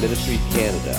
[0.00, 0.94] Ministries Canada.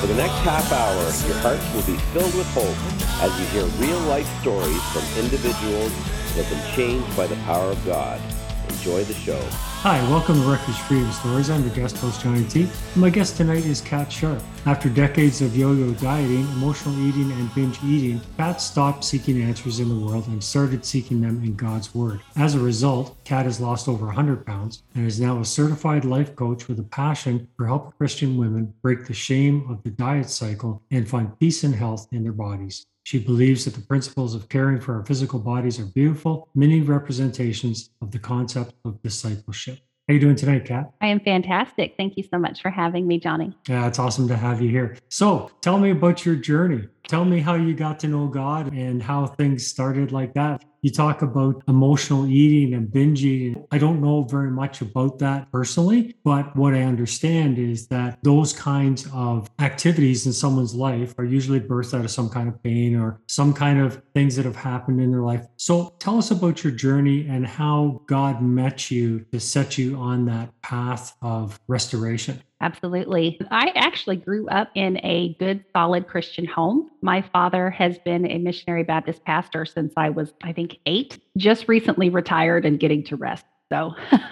[0.00, 2.76] For the next half hour, your hearts will be filled with hope
[3.22, 5.92] as you hear real life stories from individuals
[6.34, 8.20] that have been changed by the power of God.
[8.68, 9.71] Enjoy the show.
[9.82, 11.50] Hi, welcome to Refuge Freedom Stories.
[11.50, 12.68] I'm your guest host, Johnny T.
[12.94, 14.40] My guest tonight is Cat Sharp.
[14.64, 19.80] After decades of yo yo dieting, emotional eating, and binge eating, Cat stopped seeking answers
[19.80, 22.20] in the world and started seeking them in God's Word.
[22.36, 26.36] As a result, Cat has lost over 100 pounds and is now a certified life
[26.36, 30.80] coach with a passion for helping Christian women break the shame of the diet cycle
[30.92, 32.86] and find peace and health in their bodies.
[33.04, 37.90] She believes that the principles of caring for our physical bodies are beautiful, many representations
[38.00, 39.80] of the concept of discipleship.
[40.08, 40.92] How you doing tonight, Cat?
[41.00, 41.94] I am fantastic.
[41.96, 43.56] Thank you so much for having me, Johnny.
[43.68, 44.96] Yeah, it's awesome to have you here.
[45.08, 46.88] So, tell me about your journey.
[47.06, 50.64] Tell me how you got to know God and how things started like that.
[50.82, 53.64] You talk about emotional eating and binge eating.
[53.70, 58.52] I don't know very much about that personally, but what I understand is that those
[58.52, 62.96] kinds of activities in someone's life are usually birthed out of some kind of pain
[62.96, 65.46] or some kind of things that have happened in their life.
[65.56, 70.24] So tell us about your journey and how God met you to set you on
[70.24, 72.42] that path of restoration.
[72.62, 73.40] Absolutely.
[73.50, 76.90] I actually grew up in a good, solid Christian home.
[77.02, 81.66] My father has been a missionary Baptist pastor since I was, I think, eight, just
[81.66, 83.44] recently retired and getting to rest.
[83.72, 83.94] So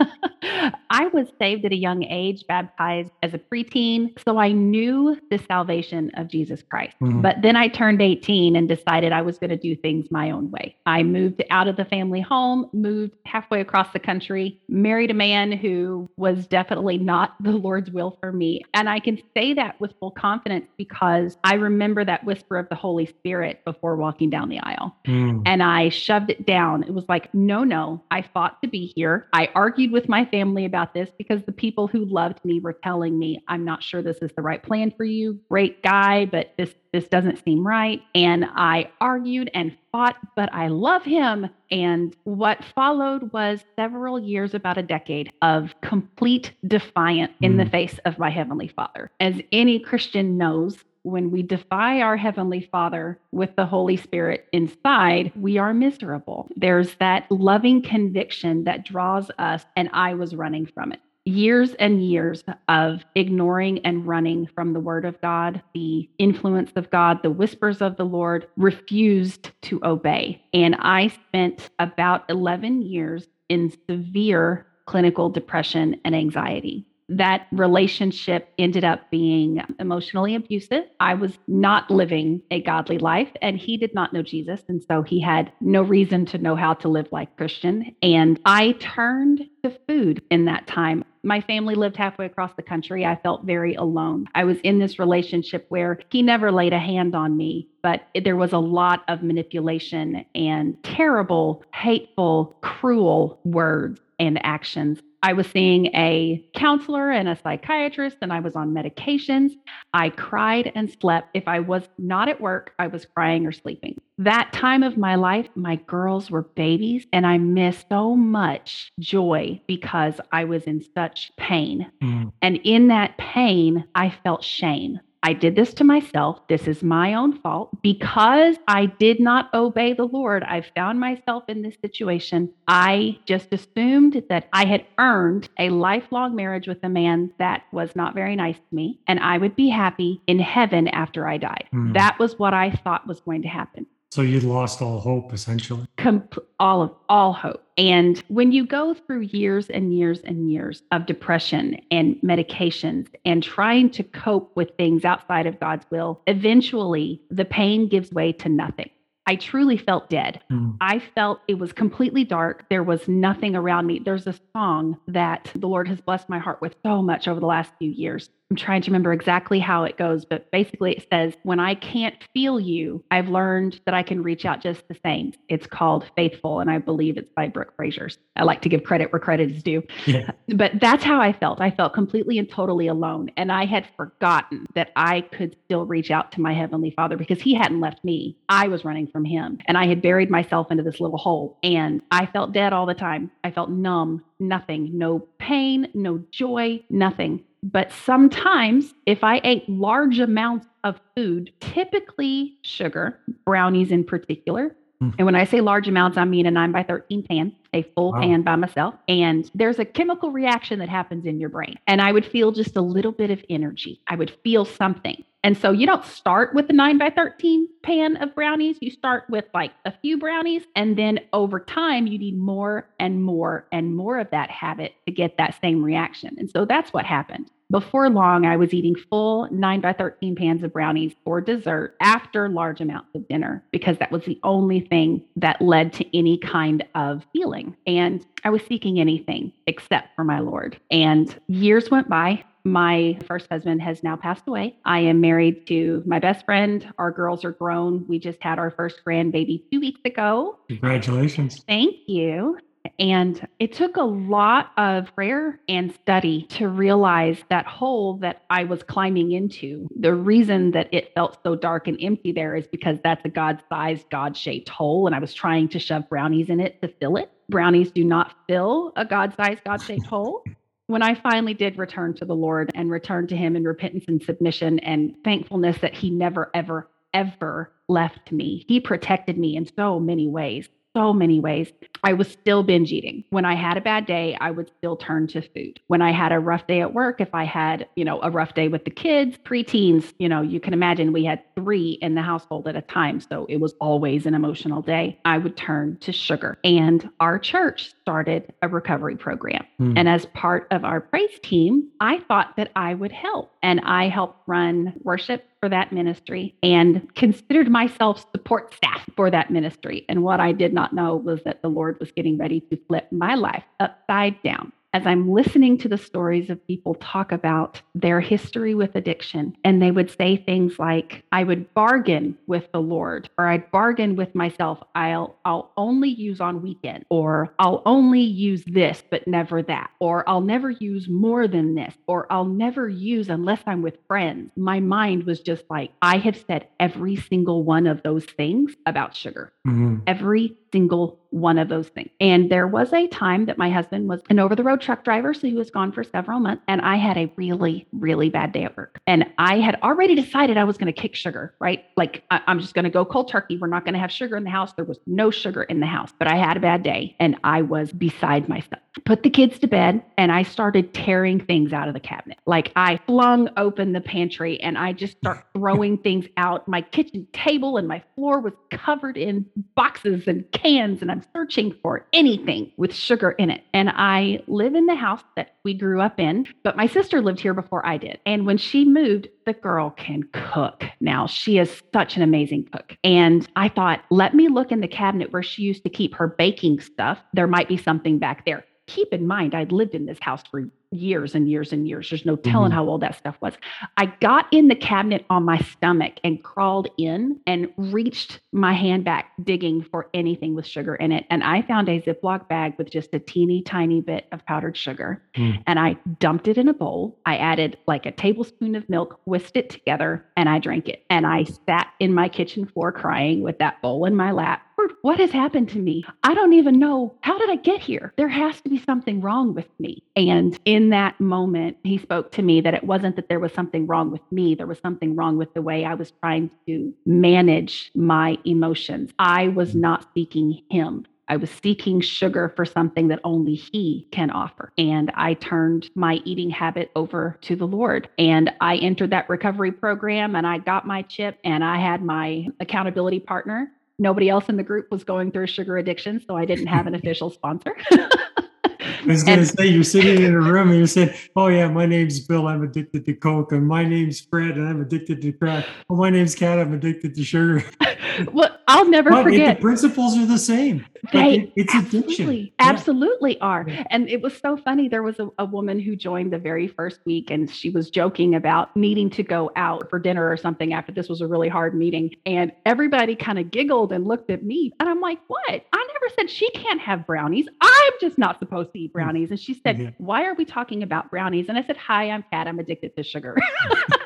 [0.91, 4.19] I was saved at a young age, baptized as a preteen.
[4.22, 6.96] So I knew the salvation of Jesus Christ.
[7.00, 7.22] Mm-hmm.
[7.22, 10.50] But then I turned 18 and decided I was going to do things my own
[10.50, 10.77] way.
[10.86, 15.52] I moved out of the family home, moved halfway across the country, married a man
[15.52, 18.62] who was definitely not the Lord's will for me.
[18.74, 22.74] And I can say that with full confidence because I remember that whisper of the
[22.74, 24.96] Holy Spirit before walking down the aisle.
[25.06, 25.42] Mm.
[25.46, 26.83] And I shoved it down.
[26.83, 29.29] It was like, no, no, I fought to be here.
[29.33, 33.18] I argued with my family about this because the people who loved me were telling
[33.18, 35.41] me, I'm not sure this is the right plan for you.
[35.48, 38.02] Great guy, but this this doesn't seem right.
[38.17, 41.48] And I argued and fought, but I love him.
[41.70, 47.70] And what followed was several years, about a decade, of complete defiance in the mm.
[47.70, 49.11] face of my Heavenly Father.
[49.20, 55.33] As any Christian knows, when we defy our Heavenly Father with the Holy Spirit inside,
[55.34, 56.48] we are miserable.
[56.56, 61.00] There's that loving conviction that draws us, and I was running from it.
[61.27, 66.90] Years and years of ignoring and running from the Word of God, the influence of
[66.90, 70.42] God, the whispers of the Lord, refused to obey.
[70.55, 78.85] And I spent about 11 years in severe clinical depression and anxiety that relationship ended
[78.85, 80.85] up being emotionally abusive.
[81.01, 84.63] I was not living a godly life, and he did not know Jesus.
[84.69, 87.95] And so he had no reason to know how to live like Christian.
[88.01, 91.05] And I turned to food in that time.
[91.23, 93.05] My family lived halfway across the country.
[93.05, 94.27] I felt very alone.
[94.35, 98.37] I was in this relationship where he never laid a hand on me, but there
[98.37, 105.86] was a lot of manipulation and terrible, hateful, cruel words and actions I was seeing
[105.86, 109.53] a counselor and a psychiatrist, and I was on medications.
[109.92, 111.29] I cried and slept.
[111.35, 114.01] If I was not at work, I was crying or sleeping.
[114.19, 119.61] That time of my life, my girls were babies, and I missed so much joy
[119.67, 121.91] because I was in such pain.
[122.03, 122.33] Mm.
[122.41, 125.01] And in that pain, I felt shame.
[125.23, 126.41] I did this to myself.
[126.48, 127.83] This is my own fault.
[127.83, 132.53] Because I did not obey the Lord, I found myself in this situation.
[132.67, 137.94] I just assumed that I had earned a lifelong marriage with a man that was
[137.94, 141.69] not very nice to me, and I would be happy in heaven after I died.
[141.75, 141.94] Mm.
[141.94, 143.87] That was what I thought was going to happen.
[144.12, 145.87] So you'd lost all hope essentially.
[145.97, 146.29] Com-
[146.59, 147.62] all of all hope.
[147.79, 153.43] And when you go through years and years and years of depression and medications and
[153.43, 158.49] trying to cope with things outside of God's will, eventually the pain gives way to
[158.49, 158.91] nothing.
[159.27, 160.41] I truly felt dead.
[160.51, 160.77] Mm.
[160.81, 162.69] I felt it was completely dark.
[162.69, 164.01] There was nothing around me.
[164.05, 167.47] There's a song that the Lord has blessed my heart with so much over the
[167.47, 168.29] last few years.
[168.50, 172.17] I'm trying to remember exactly how it goes, but basically it says, When I can't
[172.35, 175.32] feel you, I've learned that I can reach out just the same.
[175.49, 178.19] It's called Faithful, and I believe it's by Brooke Frasers.
[178.35, 179.82] I like to give credit where credit is due.
[180.06, 180.32] Yeah.
[180.49, 181.61] But that's how I felt.
[181.61, 183.31] I felt completely and totally alone.
[183.37, 187.41] And I had forgotten that I could still reach out to my Heavenly Father because
[187.41, 188.37] He hadn't left me.
[188.49, 191.56] I was running from Him, and I had buried myself into this little hole.
[191.62, 193.31] And I felt dead all the time.
[193.44, 197.44] I felt numb, nothing, no pain, no joy, nothing.
[197.62, 205.15] But sometimes, if I ate large amounts of food, typically sugar, brownies in particular, Mm.
[205.19, 208.12] And when I say large amounts, I mean a 9 by 13 pan, a full
[208.12, 208.21] wow.
[208.21, 208.95] pan by myself.
[209.09, 211.77] And there's a chemical reaction that happens in your brain.
[211.87, 214.01] And I would feel just a little bit of energy.
[214.09, 215.25] I would feel something.
[215.43, 218.77] And so you don't start with the 9 by 13 pan of brownies.
[218.81, 220.65] You start with like a few brownies.
[220.77, 225.13] And then over time, you need more and more and more of that habit to
[225.13, 226.37] get that same reaction.
[226.39, 227.51] And so that's what happened.
[227.71, 232.49] Before long, I was eating full 9 by 13 pans of brownies for dessert after
[232.49, 236.85] large amounts of dinner because that was the only thing that led to any kind
[236.97, 237.77] of feeling.
[237.87, 240.81] And I was seeking anything except for my Lord.
[240.91, 242.45] And years went by.
[242.65, 244.77] My first husband has now passed away.
[244.85, 246.93] I am married to my best friend.
[246.99, 248.07] Our girls are grown.
[248.07, 250.59] We just had our first grandbaby two weeks ago.
[250.69, 251.62] Congratulations.
[251.67, 252.59] Thank you.
[252.99, 258.65] And it took a lot of prayer and study to realize that hole that I
[258.65, 259.89] was climbing into.
[259.99, 263.63] The reason that it felt so dark and empty there is because that's a God
[263.69, 265.06] sized, God shaped hole.
[265.06, 267.31] And I was trying to shove brownies in it to fill it.
[267.51, 270.45] Brownies do not fill a God sized, God shaped hole.
[270.91, 274.21] When I finally did return to the Lord and return to Him in repentance and
[274.21, 280.01] submission and thankfulness that He never, ever, ever left me, He protected me in so
[280.01, 281.73] many ways so many ways.
[282.05, 283.25] I was still binge eating.
[283.31, 285.81] When I had a bad day, I would still turn to food.
[285.88, 288.55] When I had a rough day at work, if I had, you know, a rough
[288.55, 292.23] day with the kids, preteens, you know, you can imagine we had three in the
[292.23, 293.20] household at a time.
[293.20, 295.19] So it was always an emotional day.
[295.25, 296.58] I would turn to sugar.
[296.64, 299.67] And our church started a recovery program.
[299.81, 299.94] Mm.
[299.96, 303.53] And as part of our praise team, I thought that I would help.
[303.62, 309.50] And I helped run worship for that ministry and considered myself support staff for that
[309.50, 310.06] ministry.
[310.08, 313.09] And what I did not know was that the Lord was getting ready to flip
[313.11, 318.21] my life upside down as I'm listening to the stories of people talk about their
[318.21, 323.31] history with addiction, and they would say things like, I would bargain with the Lord,
[323.39, 328.65] or I'd bargain with myself, I'll I'll only use on weekend, or I'll only use
[328.67, 333.29] this, but never that, or I'll never use more than this, or I'll never use
[333.29, 334.51] unless I'm with friends.
[334.57, 339.15] My mind was just like, I have said every single one of those things about
[339.15, 339.53] sugar.
[339.67, 339.97] Mm-hmm.
[340.07, 342.11] Every single one of those things.
[342.21, 345.33] And there was a time that my husband was an over the road truck driver.
[345.33, 346.62] So he was gone for several months.
[346.69, 349.01] And I had a really, really bad day at work.
[349.07, 351.85] And I had already decided I was going to kick sugar, right?
[351.97, 353.59] Like, I- am just going to go cold turkey.
[353.59, 354.73] We're not going to have sugar in the house.
[354.73, 357.63] There was no sugar in the house, but I had a bad day and I
[357.63, 358.83] was beside myself.
[359.05, 362.39] Put the kids to bed and I started tearing things out of the cabinet.
[362.47, 366.67] Like, I flung open the pantry and I just start throwing things out.
[366.67, 371.75] My kitchen table and my floor was covered in boxes and cans and I'm searching
[371.82, 373.62] for anything with sugar in it.
[373.73, 377.41] And I live in the house that we grew up in, but my sister lived
[377.41, 378.19] here before I did.
[378.26, 381.26] And when she moved, the girl can cook now.
[381.26, 382.97] She is such an amazing cook.
[383.05, 386.29] And I thought, let me look in the cabinet where she used to keep her
[386.29, 387.19] baking stuff.
[387.32, 390.64] There might be something back there keep in mind, I'd lived in this house for
[390.91, 392.11] years and years and years.
[392.11, 392.77] There's no telling mm-hmm.
[392.77, 393.55] how old that stuff was.
[393.97, 399.05] I got in the cabinet on my stomach and crawled in and reached my hand
[399.05, 401.27] back, digging for anything with sugar in it.
[401.31, 405.23] And I found a Ziploc bag with just a teeny tiny bit of powdered sugar.
[405.37, 405.63] Mm.
[405.67, 407.19] And I dumped it in a bowl.
[407.25, 411.05] I added like a tablespoon of milk, whisked it together, and I drank it.
[411.09, 414.63] And I sat in my kitchen floor crying with that bowl in my lap
[415.03, 416.05] what has happened to me?
[416.22, 417.15] I don't even know.
[417.22, 418.13] How did I get here?
[418.17, 420.03] There has to be something wrong with me.
[420.17, 423.87] And in that moment, he spoke to me that it wasn't that there was something
[423.87, 427.91] wrong with me, there was something wrong with the way I was trying to manage
[427.94, 429.10] my emotions.
[429.19, 431.06] I was not seeking him.
[431.31, 434.72] I was seeking sugar for something that only He can offer.
[434.77, 438.08] And I turned my eating habit over to the Lord.
[438.19, 442.49] And I entered that recovery program and I got my chip and I had my
[442.58, 443.70] accountability partner
[444.01, 446.95] Nobody else in the group was going through sugar addiction, so I didn't have an
[447.01, 447.77] official sponsor.
[447.93, 451.69] I was going to say, you're sitting in a room and you're saying, Oh, yeah,
[451.69, 452.47] my name's Bill.
[452.49, 453.53] I'm addicted to Coke.
[453.53, 455.67] And my name's Fred and I'm addicted to crack.
[455.89, 456.59] Oh, my name's Cat.
[456.59, 457.65] I'm addicted to sugar.
[458.33, 459.56] well, I'll never but forget.
[459.56, 460.86] The principles are the same.
[461.12, 462.53] They it's absolutely, addiction.
[462.58, 463.44] Absolutely yeah.
[463.44, 463.67] are.
[463.91, 464.89] And it was so funny.
[464.89, 468.34] There was a, a woman who joined the very first week and she was joking
[468.34, 471.74] about needing to go out for dinner or something after this was a really hard
[471.74, 472.15] meeting.
[472.27, 474.72] And everybody kind of giggled and looked at me.
[474.79, 475.48] And I'm like, what?
[475.50, 477.48] I never said she can't have brownies.
[477.60, 479.31] I'm just not supposed to eat brownies.
[479.31, 479.91] And she said, yeah.
[479.98, 481.48] why are we talking about brownies?
[481.48, 482.46] And I said, hi, I'm Cat.
[482.46, 483.36] I'm addicted to sugar.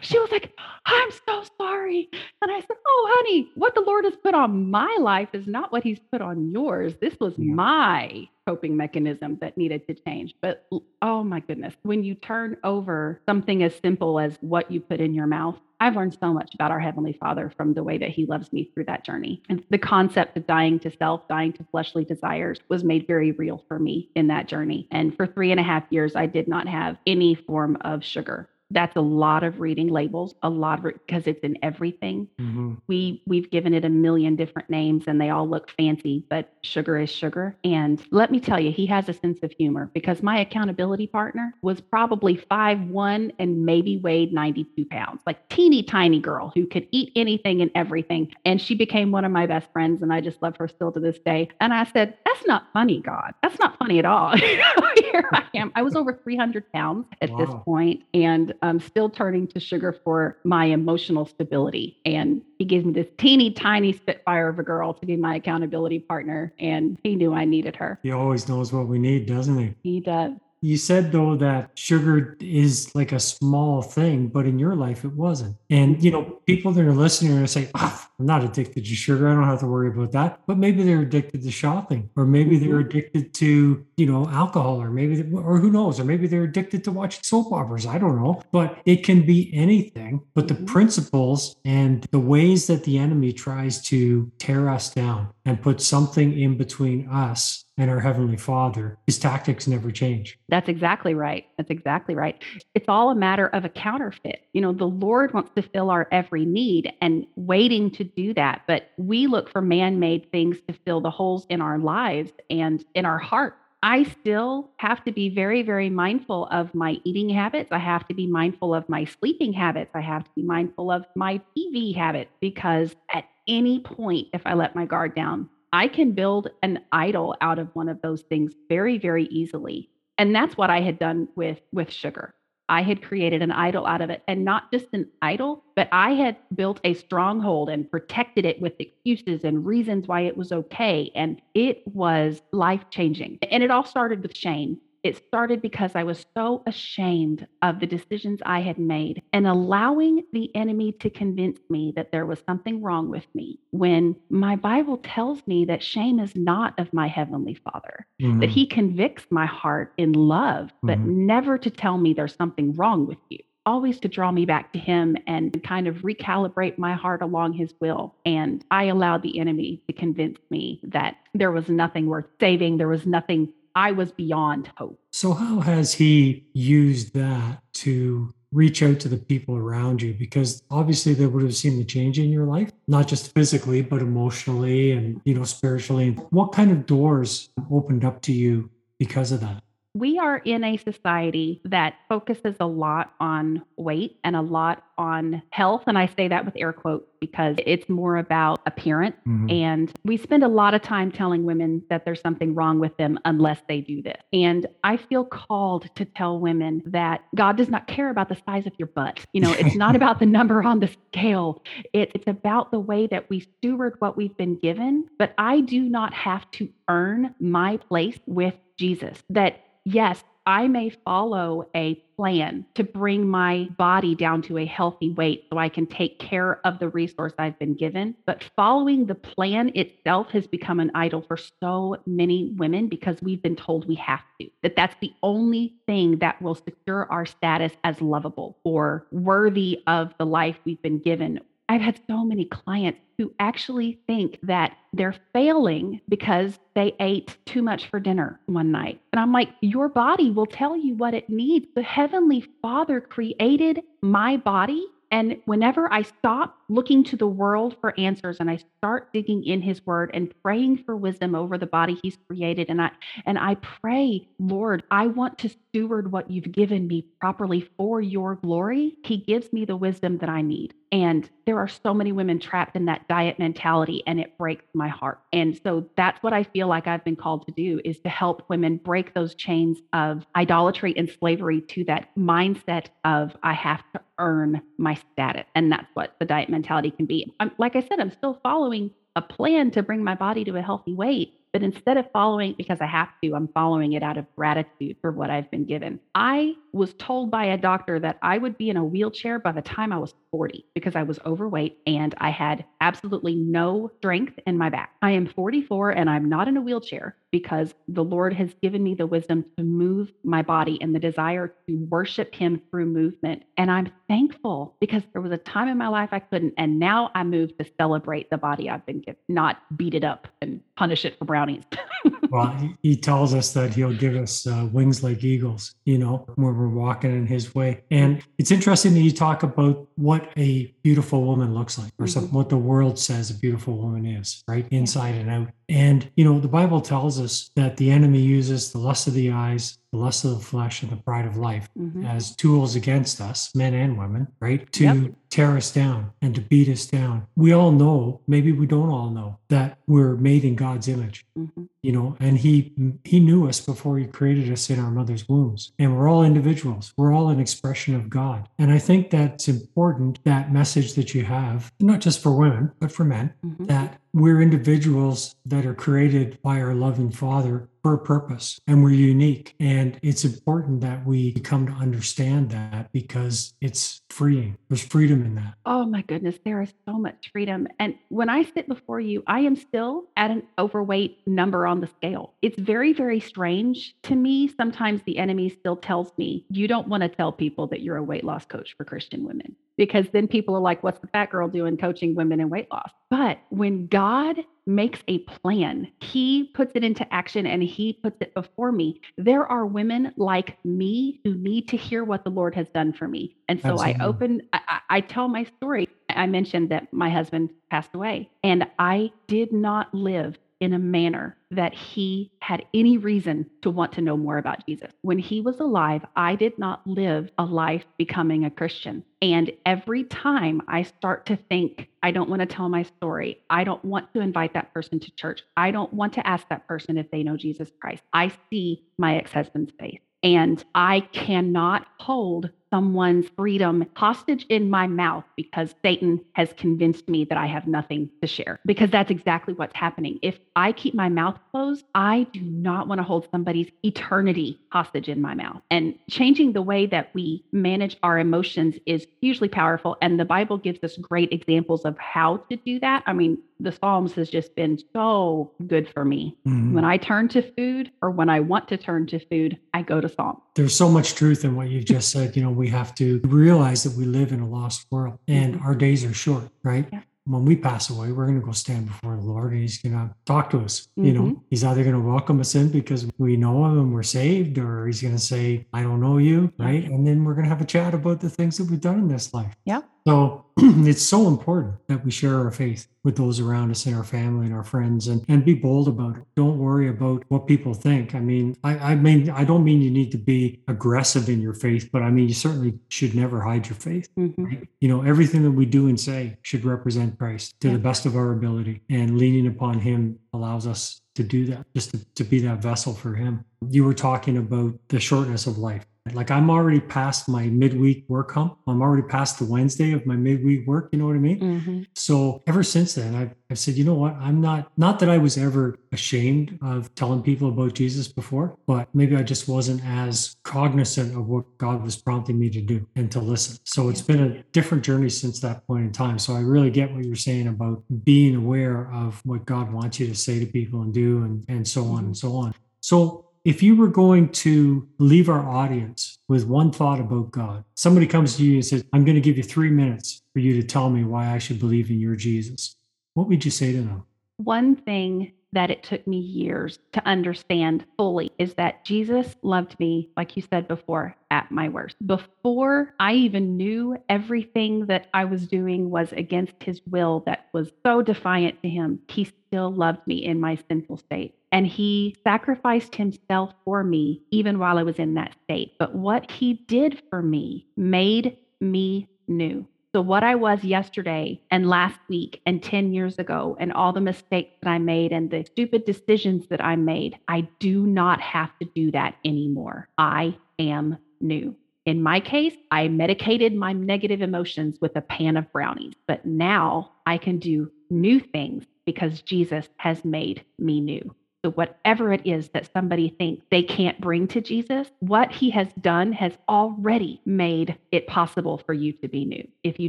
[0.00, 0.52] She was like,
[0.84, 2.08] I'm so sorry.
[2.40, 5.72] And I said, oh, honey, what the Lord has put on my life is not
[5.72, 6.94] what He's put on yours.
[7.00, 7.54] This was yeah.
[7.54, 10.34] my coping mechanism that needed to change.
[10.40, 10.66] But
[11.00, 15.14] oh my goodness, when you turn over something as simple as what you put in
[15.14, 18.24] your mouth, I've learned so much about our Heavenly Father from the way that He
[18.24, 19.42] loves me through that journey.
[19.48, 23.64] And the concept of dying to self, dying to fleshly desires was made very real
[23.66, 24.86] for me in that journey.
[24.92, 28.48] And for three and a half years, I did not have any form of sugar
[28.72, 32.28] that's a lot of reading labels a lot of because it's in everything.
[32.40, 32.74] Mm-hmm.
[32.86, 36.98] we we've given it a million different names and they all look fancy but sugar
[36.98, 37.56] is sugar.
[37.64, 41.54] And let me tell you he has a sense of humor because my accountability partner
[41.62, 46.86] was probably five one and maybe weighed 92 pounds like teeny tiny girl who could
[46.90, 48.32] eat anything and everything.
[48.44, 51.00] And she became one of my best friends and i just love her still to
[51.00, 51.48] this day.
[51.60, 53.34] And i said that's not funny god.
[53.42, 54.36] That's not funny at all.
[54.36, 55.72] Here i am.
[55.74, 57.38] I was over 300 pounds at wow.
[57.38, 61.98] this point and I'm still turning to sugar for my emotional stability.
[62.06, 65.98] And he gave me this teeny tiny spitfire of a girl to be my accountability
[65.98, 66.52] partner.
[66.58, 67.98] And he knew I needed her.
[68.02, 69.74] He always knows what we need, doesn't he?
[69.82, 70.32] He does.
[70.64, 75.12] You said though that sugar is like a small thing, but in your life it
[75.12, 75.56] wasn't.
[75.68, 78.94] And you know, people that are listening are gonna say, oh, I'm not addicted to
[78.94, 79.28] sugar.
[79.28, 80.40] I don't have to worry about that.
[80.46, 82.88] But maybe they're addicted to shopping, or maybe they're mm-hmm.
[82.88, 86.92] addicted to, you know, alcohol, or maybe, or who knows, or maybe they're addicted to
[86.92, 87.84] watching soap operas.
[87.84, 88.40] I don't know.
[88.52, 90.22] But it can be anything.
[90.34, 90.66] But the mm-hmm.
[90.66, 96.38] principles and the ways that the enemy tries to tear us down and put something
[96.38, 100.38] in between us and our Heavenly Father, his tactics never change.
[100.48, 101.46] That's exactly right.
[101.56, 102.40] That's exactly right.
[102.74, 104.42] It's all a matter of a counterfeit.
[104.52, 108.62] You know, the Lord wants to fill our every need and waiting to do that.
[108.66, 112.84] But we look for man made things to fill the holes in our lives and
[112.94, 113.56] in our heart.
[113.82, 117.72] I still have to be very, very mindful of my eating habits.
[117.72, 119.90] I have to be mindful of my sleeping habits.
[119.94, 124.54] I have to be mindful of my TV habits because at any point, if I
[124.54, 128.52] let my guard down, I can build an idol out of one of those things
[128.68, 129.88] very, very easily.
[130.16, 132.34] And that's what I had done with with sugar.
[132.72, 136.12] I had created an idol out of it and not just an idol, but I
[136.12, 141.12] had built a stronghold and protected it with excuses and reasons why it was okay.
[141.14, 143.40] And it was life changing.
[143.50, 144.78] And it all started with shame.
[145.02, 150.24] It started because I was so ashamed of the decisions I had made and allowing
[150.32, 154.98] the enemy to convince me that there was something wrong with me when my Bible
[154.98, 158.40] tells me that shame is not of my heavenly Father, mm-hmm.
[158.40, 161.26] that he convicts my heart in love, but mm-hmm.
[161.26, 164.78] never to tell me there's something wrong with you always to draw me back to
[164.78, 168.14] him and kind of recalibrate my heart along his will.
[168.26, 172.78] And I allowed the enemy to convince me that there was nothing worth saving.
[172.78, 175.00] There was nothing I was beyond hope.
[175.12, 180.14] So, how has he used that to reach out to the people around you?
[180.14, 184.02] Because obviously, they would have seen the change in your life, not just physically, but
[184.02, 186.10] emotionally and, you know, spiritually.
[186.30, 189.62] What kind of doors opened up to you because of that?
[189.94, 195.42] We are in a society that focuses a lot on weight and a lot on
[195.50, 195.82] health.
[195.86, 199.16] And I say that with air quotes because it's more about appearance.
[199.28, 199.50] Mm-hmm.
[199.50, 203.18] And we spend a lot of time telling women that there's something wrong with them
[203.26, 204.20] unless they do this.
[204.32, 208.66] And I feel called to tell women that God does not care about the size
[208.66, 209.24] of your butt.
[209.32, 213.06] You know, it's not about the number on the scale, it, it's about the way
[213.08, 215.06] that we steward what we've been given.
[215.18, 219.22] But I do not have to earn my place with Jesus.
[219.28, 225.10] That yes, I may follow a plan to bring my body down to a healthy
[225.10, 228.16] weight so I can take care of the resource I've been given.
[228.26, 233.42] But following the plan itself has become an idol for so many women because we've
[233.42, 237.72] been told we have to, that that's the only thing that will secure our status
[237.84, 241.40] as lovable or worthy of the life we've been given
[241.72, 247.62] I've had so many clients who actually think that they're failing because they ate too
[247.62, 249.00] much for dinner one night.
[249.10, 251.64] And I'm like, your body will tell you what it needs.
[251.74, 257.98] The Heavenly Father created my body and whenever I stop looking to the world for
[257.98, 261.98] answers and I start digging in his word and praying for wisdom over the body
[262.02, 262.90] he's created and I
[263.26, 268.36] and I pray, Lord, I want to steward what you've given me properly for your
[268.36, 268.96] glory.
[269.04, 270.74] He gives me the wisdom that I need.
[270.90, 274.88] And there are so many women trapped in that diet mentality and it breaks my
[274.88, 275.20] heart.
[275.32, 278.48] And so that's what I feel like I've been called to do is to help
[278.50, 284.02] women break those chains of idolatry and slavery to that mindset of I have to
[284.18, 285.46] earn my status.
[285.54, 287.32] And that's what the diet mentality can be.
[287.40, 290.62] I'm, like I said, I'm still following a plan to bring my body to a
[290.62, 294.24] healthy weight, But instead of following because I have to, I'm following it out of
[294.34, 296.00] gratitude for what I've been given.
[296.14, 299.60] I was told by a doctor that I would be in a wheelchair by the
[299.60, 304.56] time I was 40 because I was overweight and I had absolutely no strength in
[304.56, 304.94] my back.
[305.02, 308.94] I am 44 and I'm not in a wheelchair because the Lord has given me
[308.94, 313.42] the wisdom to move my body and the desire to worship Him through movement.
[313.56, 316.54] And I'm thankful because there was a time in my life I couldn't.
[316.58, 320.28] And now I move to celebrate the body I've been given, not beat it up
[320.42, 321.64] and punish it for brownies.
[322.30, 326.56] well, he, tells us that he'll give us uh, wings like eagles, you know, when
[326.56, 327.82] we're walking in his way.
[327.90, 332.34] And it's interesting that you talk about what a beautiful woman looks like or mm-hmm.
[332.36, 334.66] what the world says a beautiful woman is, right?
[334.70, 335.48] Inside and out.
[335.68, 337.21] And, you know, the Bible tells us
[337.56, 340.90] that the enemy uses the lust of the eyes, the lust of the flesh and
[340.90, 342.04] the pride of life mm-hmm.
[342.04, 344.70] as tools against us, men and women, right?
[344.72, 345.12] To yep.
[345.28, 347.26] tear us down and to beat us down.
[347.36, 351.26] We all know, maybe we don't all know, that we're made in God's image.
[351.38, 351.64] Mm-hmm.
[351.82, 352.72] You know, and he
[353.04, 355.72] he knew us before he created us in our mother's wombs.
[355.78, 356.94] And we're all individuals.
[356.96, 358.48] We're all an expression of God.
[358.58, 362.92] And I think that's important, that message that you have, not just for women, but
[362.92, 363.64] for men, mm-hmm.
[363.64, 368.90] that we're individuals that are created by our loving Father for a purpose and we're
[368.90, 369.54] unique.
[369.60, 374.56] And it's important that we come to understand that because it's freeing.
[374.68, 375.54] There's freedom in that.
[375.66, 377.66] Oh my goodness, there is so much freedom.
[377.78, 381.88] And when I sit before you, I am still at an overweight number on the
[381.88, 382.34] scale.
[382.42, 384.48] It's very, very strange to me.
[384.48, 388.02] Sometimes the enemy still tells me, you don't want to tell people that you're a
[388.02, 391.48] weight loss coach for Christian women because then people are like, what's the fat girl
[391.48, 392.90] doing coaching women in weight loss?
[393.10, 398.34] But when God makes a plan, he puts it into action and he puts it
[398.34, 399.00] before me.
[399.18, 403.08] There are women like me who need to hear what the Lord has done for
[403.08, 403.36] me.
[403.48, 403.94] And so Absolutely.
[403.94, 405.88] I open, I, I tell my story.
[406.08, 411.36] I mentioned that my husband passed away and I did not live in a manner
[411.50, 414.92] that he had any reason to want to know more about Jesus.
[415.02, 419.02] When he was alive, I did not live a life becoming a Christian.
[419.20, 423.64] And every time I start to think, I don't want to tell my story, I
[423.64, 426.96] don't want to invite that person to church, I don't want to ask that person
[426.96, 430.00] if they know Jesus Christ, I see my ex husband's face.
[430.22, 437.24] And I cannot hold someone's freedom hostage in my mouth because Satan has convinced me
[437.26, 438.58] that I have nothing to share.
[438.64, 440.18] Because that's exactly what's happening.
[440.22, 445.08] If I keep my mouth closed, I do not want to hold somebody's eternity hostage
[445.08, 445.60] in my mouth.
[445.70, 449.96] And changing the way that we manage our emotions is hugely powerful.
[450.00, 453.02] And the Bible gives us great examples of how to do that.
[453.06, 456.36] I mean, the Psalms has just been so good for me.
[456.46, 456.74] Mm-hmm.
[456.74, 460.00] When I turn to food or when I want to turn to food, I go
[460.00, 460.40] to Psalm.
[460.54, 462.36] There's so much truth in what you just said.
[462.36, 465.66] You know, we have to realize that we live in a lost world and mm-hmm.
[465.66, 466.86] our days are short, right?
[466.92, 469.80] Yeah when we pass away, we're going to go stand before the Lord and He's
[469.80, 470.88] going to talk to us.
[470.98, 471.04] Mm-hmm.
[471.04, 471.40] You know, mm-hmm.
[471.50, 474.86] He's either going to welcome us in because we know Him and we're saved, or
[474.86, 476.84] He's going to say, I don't know you, right?
[476.84, 479.08] And then we're going to have a chat about the things that we've done in
[479.08, 479.54] this life.
[479.64, 479.82] Yeah.
[480.06, 484.04] So it's so important that we share our faith with those around us and our
[484.04, 486.24] family and our friends and, and be bold about it.
[486.36, 488.14] Don't worry about what people think.
[488.14, 491.54] I mean, I, I mean, I don't mean you need to be aggressive in your
[491.54, 494.08] faith, but I mean, you certainly should never hide your faith.
[494.16, 494.44] Mm-hmm.
[494.44, 494.68] Right?
[494.80, 497.74] You know, everything that we do and say should represent Christ to yeah.
[497.74, 501.90] the best of our ability and leaning upon him allows us to do that, just
[501.90, 503.44] to, to be that vessel for him.
[503.68, 505.86] You were talking about the shortness of life.
[506.10, 508.58] Like I'm already past my midweek work hump.
[508.66, 510.88] I'm already past the Wednesday of my midweek work.
[510.92, 511.40] You know what I mean?
[511.40, 511.82] Mm-hmm.
[511.94, 514.14] So ever since then, I've, I've said, you know what?
[514.16, 518.88] I'm not, not that I was ever ashamed of telling people about Jesus before, but
[518.94, 523.10] maybe I just wasn't as cognizant of what God was prompting me to do and
[523.12, 523.58] to listen.
[523.64, 526.18] So it's been a different journey since that point in time.
[526.18, 530.08] So I really get what you're saying about being aware of what God wants you
[530.08, 532.54] to say to people and do and, and so on and so on.
[532.80, 538.06] So if you were going to leave our audience with one thought about God, somebody
[538.06, 540.66] comes to you and says, I'm going to give you three minutes for you to
[540.66, 542.76] tell me why I should believe in your Jesus,
[543.14, 544.04] what would you say to them?
[544.36, 550.08] One thing that it took me years to understand fully is that Jesus loved me,
[550.16, 551.96] like you said before, at my worst.
[552.06, 557.70] Before I even knew everything that I was doing was against his will, that was
[557.84, 561.34] so defiant to him, he still loved me in my sinful state.
[561.52, 565.74] And he sacrificed himself for me even while I was in that state.
[565.78, 569.66] But what he did for me made me new.
[569.94, 574.00] So, what I was yesterday and last week and 10 years ago, and all the
[574.00, 578.58] mistakes that I made and the stupid decisions that I made, I do not have
[578.60, 579.90] to do that anymore.
[579.98, 581.54] I am new.
[581.84, 586.92] In my case, I medicated my negative emotions with a pan of brownies, but now
[587.04, 591.14] I can do new things because Jesus has made me new.
[591.44, 595.72] So, whatever it is that somebody thinks they can't bring to Jesus, what he has
[595.80, 599.46] done has already made it possible for you to be new.
[599.64, 599.88] If you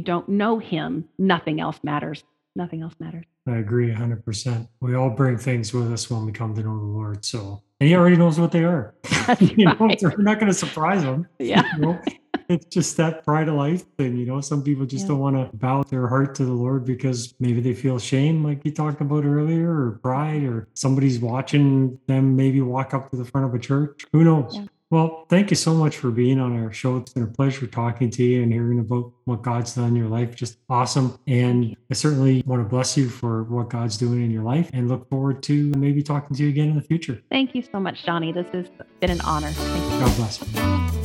[0.00, 2.24] don't know him, nothing else matters.
[2.56, 3.24] Nothing else matters.
[3.48, 4.68] I agree 100%.
[4.80, 7.24] We all bring things with us when we come to know the Lord.
[7.24, 8.94] So, and he already knows what they are.
[9.40, 10.00] you right.
[10.00, 11.26] so we're not going to surprise him.
[11.38, 11.64] Yeah.
[11.74, 12.02] You know?
[12.48, 14.40] It's just that pride of life thing, you know.
[14.40, 15.08] Some people just Yeah.
[15.08, 18.64] don't want to bow their heart to the Lord because maybe they feel shame, like
[18.64, 23.24] you talked about earlier, or pride, or somebody's watching them maybe walk up to the
[23.24, 24.04] front of a church.
[24.12, 24.56] Who knows?
[24.56, 24.66] Yeah.
[24.94, 26.98] Well, thank you so much for being on our show.
[26.98, 30.06] It's been a pleasure talking to you and hearing about what God's done in your
[30.06, 30.36] life.
[30.36, 31.18] Just awesome.
[31.26, 34.88] And I certainly want to bless you for what God's doing in your life and
[34.88, 37.20] look forward to maybe talking to you again in the future.
[37.28, 38.30] Thank you so much, Johnny.
[38.30, 38.68] This has
[39.00, 39.50] been an honor.
[39.50, 39.98] Thank you.
[39.98, 40.44] God bless.
[40.58, 41.03] Oh,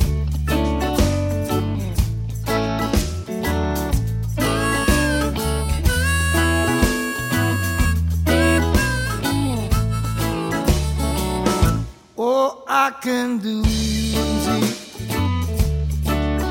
[12.90, 14.62] I can do easy.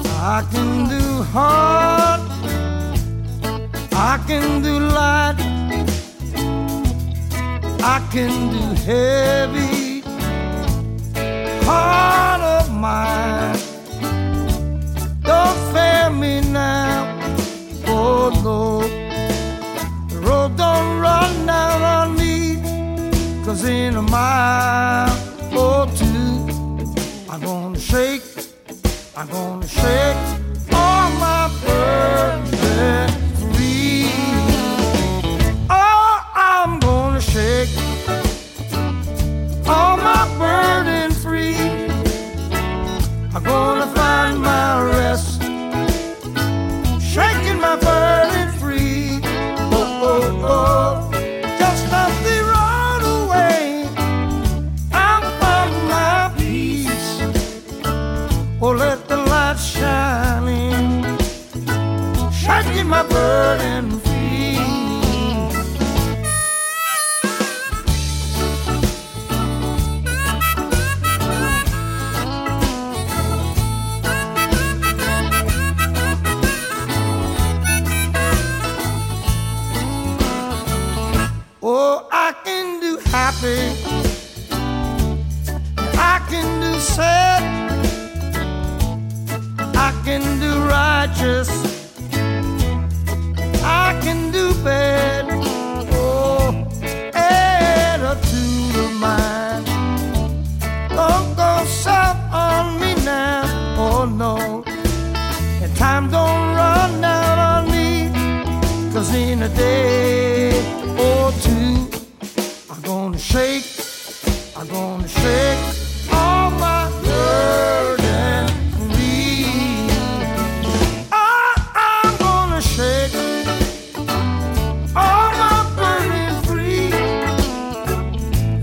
[0.07, 2.21] I can do hard.
[3.91, 5.35] I can do light.
[7.83, 9.99] I can do heavy.
[11.65, 13.59] Heart of mine.
[15.21, 17.19] Don't fail me now.
[17.85, 18.91] Oh, Lord.
[20.09, 22.61] The road don't run down on me.
[23.43, 25.29] Cause in a mile
[25.79, 26.18] or two,
[27.39, 28.21] I'm gonna shake,
[29.15, 30.38] I'm gonna shake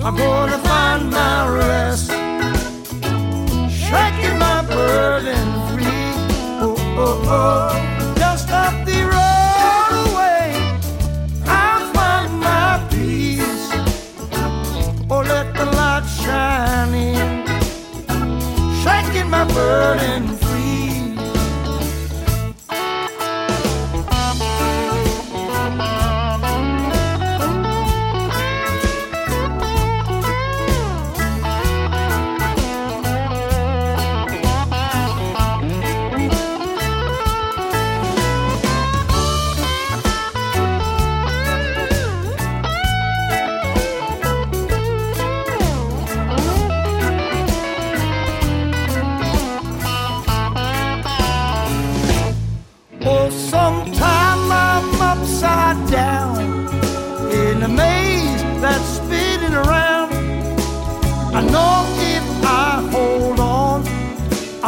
[0.07, 0.46] I'm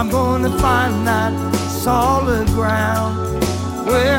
[0.08, 1.34] I'm gonna find that
[1.68, 3.44] solid ground.
[3.86, 4.18] Where